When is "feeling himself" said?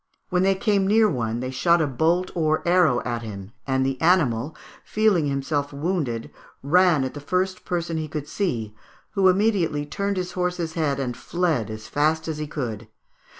4.83-5.71